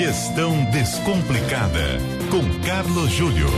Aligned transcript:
Gestão 0.00 0.64
Descomplicada, 0.70 1.98
com 2.30 2.40
Carlos 2.66 3.10
Júlio. 3.10 3.48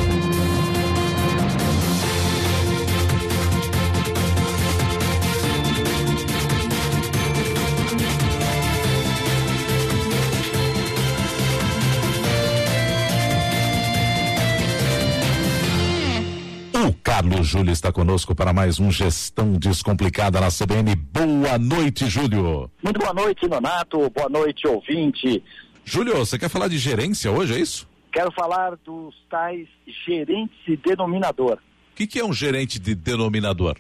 O 16.75 16.93
Carlos 17.05 17.47
Júlio 17.47 17.71
está 17.71 17.93
conosco 17.93 18.35
para 18.35 18.53
mais 18.53 18.81
um 18.81 18.91
Gestão 18.91 19.53
Descomplicada 19.53 20.41
na 20.41 20.49
CBN. 20.49 20.97
Boa 20.97 21.57
noite, 21.57 22.07
Júlio. 22.07 22.69
Muito 22.83 22.99
boa 22.99 23.15
noite, 23.15 23.47
Nonato. 23.47 24.11
Boa 24.11 24.29
noite, 24.29 24.67
ouvinte. 24.67 25.41
Júlio, 25.85 26.17
você 26.17 26.39
quer 26.39 26.49
falar 26.49 26.69
de 26.69 26.79
gerência 26.79 27.31
hoje, 27.31 27.55
é 27.55 27.59
isso? 27.59 27.89
Quero 28.13 28.31
falar 28.33 28.77
dos 28.77 29.15
tais 29.31 29.69
gerentes 30.07 30.57
de 30.67 30.77
denominador. 30.77 31.59
O 31.93 31.95
que, 31.95 32.07
que 32.07 32.21
é 32.21 32.25
um 32.25 32.33
gerente 32.33 32.79
de 32.79 32.95
denominador? 32.95 33.79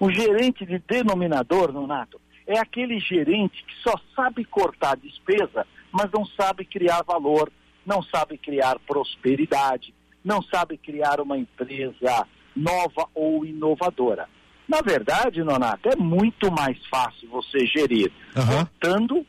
Um 0.00 0.10
gerente 0.10 0.64
de 0.66 0.78
denominador, 0.78 1.72
Nonato, 1.72 2.20
é 2.46 2.58
aquele 2.58 2.98
gerente 3.00 3.64
que 3.64 3.74
só 3.82 3.94
sabe 4.14 4.44
cortar 4.44 4.96
despesa, 4.96 5.66
mas 5.90 6.10
não 6.12 6.24
sabe 6.24 6.64
criar 6.64 7.02
valor, 7.02 7.50
não 7.84 8.02
sabe 8.02 8.36
criar 8.38 8.78
prosperidade, 8.86 9.94
não 10.24 10.42
sabe 10.42 10.76
criar 10.76 11.20
uma 11.20 11.38
empresa 11.38 12.26
nova 12.54 13.08
ou 13.14 13.44
inovadora. 13.44 14.28
Na 14.68 14.80
verdade, 14.80 15.42
Nonato, 15.44 15.88
é 15.88 15.96
muito 15.96 16.50
mais 16.50 16.76
fácil 16.88 17.28
você 17.28 17.66
gerir 17.66 18.10
Aham. 18.36 18.66
cortando 18.66 19.26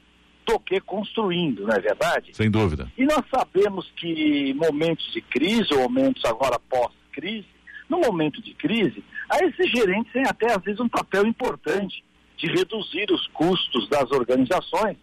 do 0.47 0.57
que 0.59 0.79
construindo, 0.79 1.63
não 1.63 1.75
é 1.75 1.79
verdade? 1.79 2.31
Sem 2.33 2.49
dúvida. 2.49 2.89
E 2.97 3.03
nós 3.03 3.23
sabemos 3.29 3.91
que 3.97 4.53
momentos 4.53 5.11
de 5.11 5.21
crise, 5.21 5.73
ou 5.73 5.81
momentos 5.89 6.23
agora 6.23 6.57
pós-crise, 6.57 7.45
no 7.89 7.99
momento 7.99 8.41
de 8.41 8.53
crise, 8.53 9.03
a 9.29 9.43
esses 9.45 9.69
gerentes 9.69 10.11
têm 10.13 10.23
até 10.25 10.53
às 10.53 10.63
vezes 10.63 10.79
um 10.79 10.87
papel 10.87 11.27
importante 11.27 12.03
de 12.37 12.47
reduzir 12.47 13.11
os 13.11 13.27
custos 13.27 13.89
das 13.89 14.09
organizações 14.11 14.95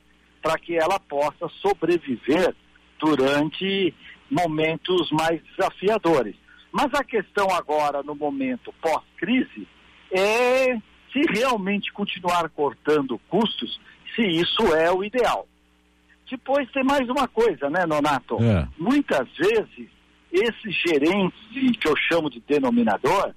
para 0.42 0.58
que 0.58 0.76
ela 0.76 0.98
possa 0.98 1.48
sobreviver 1.60 2.54
durante 2.98 3.94
momentos 4.30 5.10
mais 5.10 5.40
desafiadores. 5.56 6.36
Mas 6.72 6.92
a 6.94 7.04
questão 7.04 7.50
agora, 7.50 8.02
no 8.02 8.14
momento 8.14 8.74
pós-crise, 8.80 9.68
é 10.10 10.78
se 11.14 11.20
realmente 11.32 11.92
continuar 11.92 12.50
cortando 12.50 13.18
custos, 13.30 13.80
se 14.14 14.22
isso 14.22 14.74
é 14.74 14.90
o 14.92 15.04
ideal. 15.04 15.46
Depois 16.28 16.68
tem 16.72 16.82
mais 16.82 17.08
uma 17.08 17.28
coisa, 17.28 17.70
né, 17.70 17.86
Nonato? 17.86 18.36
É. 18.42 18.66
Muitas 18.76 19.28
vezes, 19.36 19.88
esses 20.32 20.74
gerentes, 20.84 21.38
que 21.78 21.88
eu 21.88 21.94
chamo 21.96 22.28
de 22.28 22.40
denominador, 22.40 23.32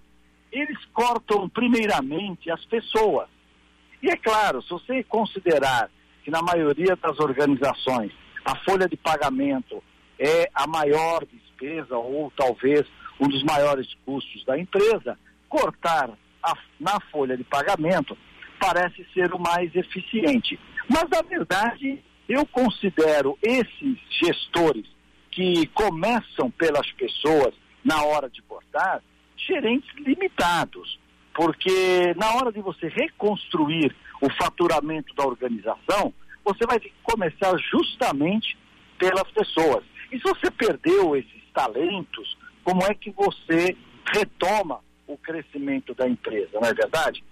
eles 0.51 0.83
cortam 0.93 1.47
primeiramente 1.47 2.49
as 2.49 2.65
pessoas. 2.65 3.27
E 4.01 4.09
é 4.09 4.15
claro, 4.15 4.63
se 4.63 4.69
você 4.69 5.03
considerar 5.03 5.91
que 6.23 6.31
na 6.31 6.41
maioria 6.41 6.95
das 6.95 7.19
organizações 7.19 8.11
a 8.43 8.55
folha 8.63 8.87
de 8.87 8.97
pagamento 8.97 9.83
é 10.17 10.49
a 10.55 10.65
maior 10.65 11.23
despesa 11.25 11.95
ou 11.95 12.31
talvez 12.35 12.87
um 13.19 13.27
dos 13.27 13.43
maiores 13.43 13.87
custos 14.03 14.43
da 14.45 14.57
empresa, 14.57 15.19
cortar 15.47 16.09
na 16.79 16.99
folha 17.11 17.35
de 17.37 17.43
pagamento 17.43 18.17
parece 18.59 19.05
ser 19.13 19.33
o 19.33 19.39
mais 19.39 19.73
eficiente. 19.75 20.59
Mas 20.89 21.05
na 21.09 21.21
verdade, 21.21 22.03
eu 22.27 22.45
considero 22.45 23.37
esses 23.41 23.97
gestores 24.09 24.85
que 25.31 25.67
começam 25.67 26.49
pelas 26.51 26.91
pessoas 26.93 27.53
na 27.83 28.03
hora 28.03 28.29
de 28.29 28.41
cortar 28.41 29.01
gerentes 29.37 29.89
limitados, 29.97 30.99
porque 31.33 32.13
na 32.15 32.33
hora 32.35 32.51
de 32.51 32.59
você 32.59 32.87
reconstruir 32.87 33.95
o 34.21 34.29
faturamento 34.31 35.13
da 35.13 35.25
organização, 35.25 36.13
você 36.43 36.65
vai 36.65 36.79
ter 36.79 36.89
que 36.89 36.95
começar 37.03 37.55
justamente 37.57 38.57
pelas 38.97 39.29
pessoas. 39.31 39.83
E 40.11 40.17
se 40.17 40.23
você 40.23 40.49
perdeu 40.49 41.15
esses 41.15 41.43
talentos, 41.53 42.37
como 42.63 42.83
é 42.83 42.93
que 42.93 43.11
você 43.11 43.77
retoma 44.11 44.79
o 45.07 45.17
crescimento 45.17 45.93
da 45.95 46.07
empresa, 46.07 46.49
não 46.53 46.67
é 46.67 46.73
verdade? 46.73 47.23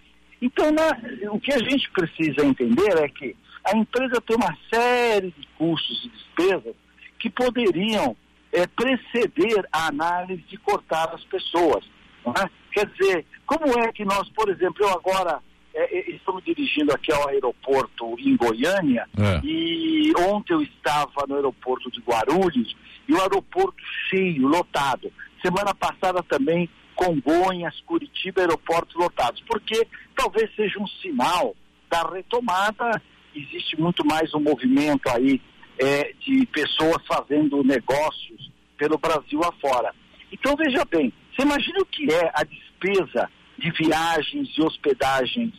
Então, 0.41 0.71
na- 0.71 0.97
o 1.31 1.39
que 1.39 1.53
a 1.53 1.59
gente 1.59 1.89
precisa 1.91 2.45
entender 2.45 2.97
é 2.97 3.07
que 3.09 3.35
a 3.63 3.75
empresa 3.77 4.21
tem 4.21 4.35
uma 4.35 4.55
série 4.73 5.31
de 5.37 5.47
custos 5.57 6.05
e 6.05 6.09
despesas 6.09 6.75
que 7.19 7.29
poderiam 7.29 8.15
eh, 8.53 8.67
preceder 8.67 9.67
a 9.71 9.87
análise 9.87 10.41
de 10.43 10.57
cortar 10.57 11.13
as 11.13 11.23
pessoas. 11.25 11.83
é? 12.25 12.49
Quer 12.71 12.85
dizer, 12.87 13.25
como 13.45 13.65
é 13.79 13.91
que 13.91 14.05
nós, 14.05 14.29
por 14.29 14.49
exemplo, 14.49 14.77
eu 14.85 14.89
agora 14.93 15.41
eh, 15.73 15.89
eh, 15.99 16.11
estou 16.11 16.35
me 16.35 16.41
dirigindo 16.41 16.93
aqui 16.93 17.11
ao 17.11 17.27
aeroporto 17.27 18.15
em 18.19 18.35
Goiânia 18.37 19.07
É. 19.17 19.41
e 19.43 20.11
ontem 20.29 20.53
eu 20.53 20.61
estava 20.61 21.25
no 21.27 21.35
aeroporto 21.35 21.91
de 21.91 21.99
Guarulhos 22.01 22.75
e 23.07 23.13
o 23.13 23.19
aeroporto 23.21 23.83
cheio, 24.09 24.47
lotado. 24.47 25.11
Semana 25.41 25.73
passada 25.75 26.23
também 26.23 26.69
Congonhas, 26.95 27.79
Curitiba, 27.81 28.41
aeroportos 28.41 28.95
lotados. 28.95 29.41
Porque 29.47 29.87
talvez 30.15 30.53
seja 30.55 30.79
um 30.79 30.87
sinal 30.87 31.55
da 31.89 32.01
retomada. 32.09 33.01
Existe 33.35 33.79
muito 33.79 34.05
mais 34.05 34.33
um 34.33 34.39
movimento 34.39 35.09
aí 35.09 35.41
eh, 35.79 36.13
de 36.19 36.45
pessoas 36.47 37.05
fazendo 37.07 37.63
negócios 37.63 38.51
pelo 38.77 38.97
Brasil 38.97 39.41
afora. 39.43 39.93
Então 40.31 40.55
veja 40.55 40.83
bem, 40.85 41.13
você 41.33 41.43
imagina 41.43 41.79
o 41.79 41.85
que 41.85 42.11
é 42.11 42.31
a 42.33 42.43
despesa 42.43 43.29
de 43.57 43.71
viagens 43.71 44.49
e 44.57 44.61
hospedagens 44.61 45.53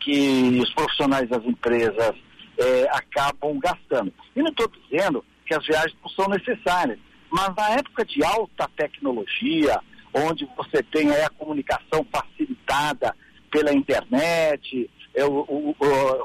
que 0.00 0.58
os 0.60 0.72
profissionais 0.74 1.28
das 1.28 1.44
empresas 1.44 2.14
eh, 2.58 2.86
acabam 2.90 3.58
gastando. 3.58 4.12
E 4.34 4.40
não 4.40 4.50
estou 4.50 4.68
dizendo 4.68 5.24
que 5.46 5.54
as 5.54 5.64
viagens 5.66 5.96
não 6.02 6.10
são 6.10 6.26
necessárias, 6.28 6.98
mas 7.30 7.54
na 7.56 7.70
época 7.70 8.04
de 8.04 8.24
alta 8.24 8.68
tecnologia, 8.76 9.80
onde 10.14 10.48
você 10.56 10.82
tem 10.82 11.10
aí 11.10 11.22
a 11.22 11.30
comunicação 11.30 12.06
facilitada 12.12 13.14
pela 13.50 13.72
internet, 13.72 14.90
o- 15.28 15.74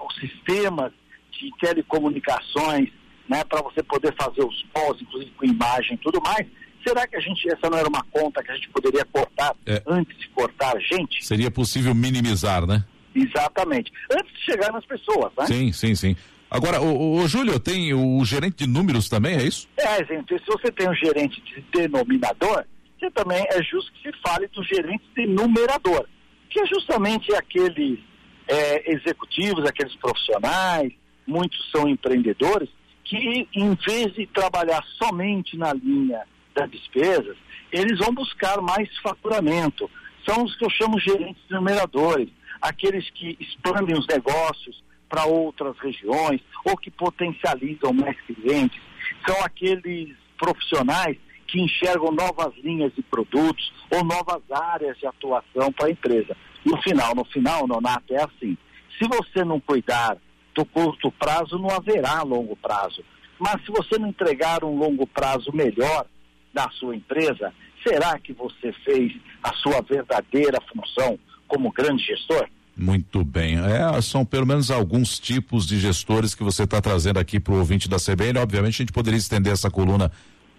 os 0.07 0.15
sistemas 0.19 0.91
de 1.31 1.51
telecomunicações, 1.59 2.89
né, 3.29 3.43
para 3.43 3.61
você 3.61 3.83
poder 3.83 4.13
fazer 4.19 4.43
os 4.43 4.65
calls, 4.73 5.01
inclusive 5.01 5.31
com 5.31 5.45
imagem 5.45 5.95
e 5.95 5.97
tudo 5.97 6.21
mais, 6.21 6.47
será 6.85 7.05
que 7.05 7.15
a 7.15 7.19
gente, 7.19 7.47
essa 7.49 7.69
não 7.69 7.77
era 7.77 7.87
uma 7.87 8.03
conta 8.11 8.41
que 8.43 8.51
a 8.51 8.55
gente 8.55 8.69
poderia 8.69 9.03
cortar 9.05 9.53
É. 9.65 9.81
antes 9.85 10.17
de 10.17 10.27
cortar 10.29 10.75
a 10.75 10.79
gente? 10.79 11.25
Seria 11.25 11.51
possível 11.51 11.93
minimizar, 11.93 12.65
né? 12.65 12.83
Exatamente. 13.13 13.91
Antes 14.11 14.31
de 14.33 14.45
chegar 14.45 14.71
nas 14.71 14.85
pessoas, 14.85 15.31
né? 15.37 15.45
Sim, 15.47 15.71
sim, 15.73 15.95
sim. 15.95 16.15
Agora, 16.49 16.79
o, 16.81 17.17
o, 17.21 17.27
Júlio, 17.27 17.59
tem 17.59 17.93
o, 17.93 18.23
gerente 18.23 18.57
de 18.65 18.67
números 18.67 19.09
também, 19.09 19.35
é 19.35 19.43
isso? 19.43 19.67
É, 19.75 20.03
gente, 20.05 20.33
se 20.39 20.45
você 20.45 20.71
tem 20.71 20.87
um 20.89 20.93
gerente 20.95 21.41
de 21.41 21.61
denominador, 21.73 22.63
você 22.99 23.11
também 23.11 23.43
é 23.51 23.63
justo 23.63 23.91
que 23.93 24.11
se 24.11 24.17
fale 24.21 24.47
do 24.47 24.63
gerente 24.63 25.03
de 25.15 25.27
numerador, 25.27 26.07
que 26.49 26.59
é 26.59 26.65
justamente 26.65 27.33
aqueles 27.35 27.99
é, 28.47 28.91
executivos, 28.91 29.65
aqueles 29.65 29.95
profissionais, 29.95 30.91
muitos 31.25 31.69
são 31.71 31.87
empreendedores, 31.87 32.69
que 33.03 33.47
em 33.53 33.75
vez 33.75 34.13
de 34.13 34.25
trabalhar 34.27 34.83
somente 34.97 35.57
na 35.57 35.73
linha 35.73 36.23
das 36.55 36.69
despesas, 36.71 37.37
eles 37.71 37.99
vão 37.99 38.13
buscar 38.13 38.61
mais 38.61 38.89
faturamento. 38.99 39.89
São 40.27 40.43
os 40.43 40.55
que 40.55 40.65
eu 40.65 40.69
chamo 40.69 40.99
gerentes 40.99 41.41
de 41.47 41.53
numeradores, 41.53 42.29
aqueles 42.61 43.09
que 43.11 43.37
expandem 43.39 43.97
os 43.97 44.07
negócios 44.07 44.83
para 45.07 45.25
outras 45.25 45.77
regiões 45.79 46.41
ou 46.65 46.75
que 46.75 46.91
potencializam 46.91 47.93
mais 47.93 48.19
clientes. 48.21 48.81
São 49.25 49.41
aqueles 49.43 50.15
profissionais 50.37 51.17
que 51.47 51.61
enxergam 51.61 52.11
novas 52.11 52.53
linhas 52.63 52.93
de 52.93 53.01
produtos 53.01 53.71
ou 53.89 54.03
novas 54.03 54.41
áreas 54.51 54.97
de 54.97 55.07
atuação 55.07 55.71
para 55.71 55.87
a 55.87 55.91
empresa. 55.91 56.35
No 56.65 56.81
final, 56.81 57.15
no 57.15 57.25
final, 57.25 57.67
Nonato, 57.67 58.13
é 58.13 58.23
assim. 58.23 58.57
Se 58.99 59.07
você 59.07 59.43
não 59.45 59.59
cuidar 59.59 60.17
do 60.53 60.65
curto 60.65 61.11
prazo, 61.11 61.57
não 61.57 61.69
haverá 61.69 62.21
longo 62.23 62.55
prazo. 62.55 63.03
Mas 63.39 63.63
se 63.63 63.71
você 63.71 63.97
não 63.99 64.09
entregar 64.09 64.63
um 64.63 64.75
longo 64.77 65.05
prazo 65.05 65.51
melhor 65.53 66.05
da 66.53 66.69
sua 66.71 66.95
empresa, 66.95 67.53
será 67.87 68.17
que 68.19 68.33
você 68.33 68.73
fez 68.83 69.13
a 69.43 69.53
sua 69.53 69.81
verdadeira 69.81 70.59
função 70.61 71.19
como 71.47 71.71
grande 71.71 72.03
gestor? 72.03 72.47
Muito 72.75 73.23
bem. 73.23 73.57
É, 73.57 74.01
são 74.01 74.23
pelo 74.23 74.45
menos 74.45 74.69
alguns 74.69 75.17
tipos 75.17 75.65
de 75.65 75.79
gestores 75.79 76.35
que 76.35 76.43
você 76.43 76.63
está 76.63 76.79
trazendo 76.79 77.17
aqui 77.17 77.39
para 77.39 77.53
o 77.53 77.57
ouvinte 77.57 77.89
da 77.89 77.97
CBN. 77.97 78.39
Obviamente, 78.39 78.75
a 78.75 78.77
gente 78.83 78.91
poderia 78.91 79.17
estender 79.17 79.51
essa 79.51 79.69
coluna 79.71 80.11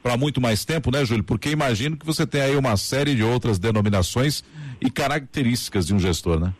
para 0.02 0.16
muito 0.16 0.40
mais 0.40 0.64
tempo, 0.64 0.90
né, 0.90 1.04
Júlio? 1.04 1.24
Porque 1.24 1.50
imagino 1.50 1.96
que 1.96 2.06
você 2.06 2.26
tem 2.26 2.40
aí 2.40 2.56
uma 2.56 2.76
série 2.76 3.14
de 3.14 3.22
outras 3.22 3.58
denominações 3.58 4.44
e 4.80 4.90
características 4.90 5.86
de 5.86 5.94
um 5.94 5.98
gestor, 5.98 6.38
né? 6.38 6.54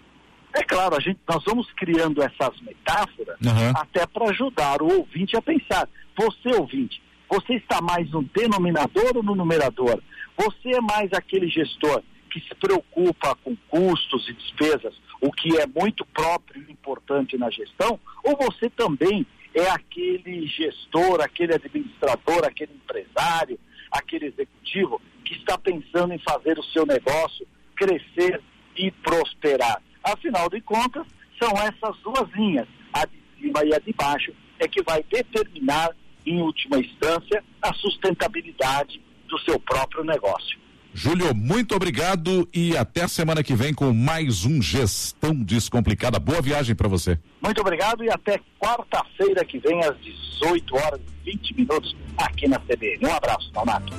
É 0.54 0.62
claro, 0.64 0.96
a 0.96 1.00
gente, 1.00 1.20
nós 1.28 1.42
vamos 1.44 1.70
criando 1.72 2.22
essas 2.22 2.60
metáforas 2.60 3.36
Aham. 3.46 3.72
até 3.76 4.06
para 4.06 4.30
ajudar 4.30 4.82
o 4.82 4.98
ouvinte 4.98 5.36
a 5.36 5.42
pensar. 5.42 5.88
Você, 6.16 6.48
ouvinte, 6.58 7.00
Você 7.30 7.54
está 7.54 7.80
mais 7.80 8.10
no 8.10 8.22
denominador 8.34 9.16
ou 9.16 9.22
no 9.22 9.34
numerador? 9.34 10.00
Você 10.36 10.70
é 10.74 10.80
mais 10.80 11.12
aquele 11.12 11.48
gestor 11.48 12.02
que 12.30 12.40
se 12.40 12.54
preocupa 12.54 13.36
com 13.44 13.56
custos 13.68 14.28
e 14.28 14.32
despesas, 14.32 14.94
o 15.20 15.30
que 15.32 15.56
é 15.58 15.66
muito 15.66 16.04
próprio 16.06 16.64
e 16.68 16.72
importante 16.72 17.36
na 17.36 17.50
gestão, 17.50 17.98
ou 18.22 18.36
você 18.36 18.70
também 18.70 19.26
é 19.54 19.68
aquele 19.70 20.46
gestor, 20.46 21.20
aquele 21.20 21.54
administrador, 21.54 22.44
aquele 22.44 22.72
empresário, 22.72 23.58
aquele 23.90 24.26
executivo 24.26 25.00
que 25.24 25.34
está 25.34 25.58
pensando 25.58 26.12
em 26.12 26.18
fazer 26.18 26.58
o 26.58 26.64
seu 26.64 26.86
negócio 26.86 27.46
crescer 27.76 28.40
e 28.76 28.90
prosperar. 28.90 29.82
Afinal 30.02 30.48
de 30.48 30.60
contas, 30.60 31.06
são 31.40 31.50
essas 31.52 31.96
duas 32.02 32.28
linhas, 32.34 32.66
a 32.92 33.04
de 33.06 33.18
cima 33.38 33.64
e 33.64 33.74
a 33.74 33.78
de 33.78 33.92
baixo, 33.92 34.32
é 34.58 34.66
que 34.66 34.82
vai 34.82 35.02
determinar, 35.02 35.90
em 36.26 36.40
última 36.40 36.78
instância, 36.78 37.42
a 37.62 37.72
sustentabilidade 37.74 39.00
do 39.28 39.38
seu 39.40 39.58
próprio 39.60 40.04
negócio. 40.04 40.58
Júlio, 40.98 41.32
muito 41.32 41.76
obrigado 41.76 42.48
e 42.52 42.76
até 42.76 43.06
semana 43.06 43.40
que 43.40 43.54
vem 43.54 43.72
com 43.72 43.92
mais 43.92 44.44
um 44.44 44.60
Gestão 44.60 45.32
Descomplicada. 45.32 46.18
Boa 46.18 46.42
viagem 46.42 46.74
para 46.74 46.88
você. 46.88 47.16
Muito 47.40 47.60
obrigado 47.60 48.02
e 48.02 48.10
até 48.10 48.40
quarta-feira 48.58 49.44
que 49.44 49.60
vem 49.60 49.78
às 49.84 49.96
18 50.00 50.74
horas 50.74 51.00
e 51.24 51.30
20 51.30 51.54
minutos 51.54 51.96
aqui 52.16 52.48
na 52.48 52.58
CBN. 52.58 53.06
Um 53.06 53.14
abraço, 53.14 53.48
Donato. 53.52 53.92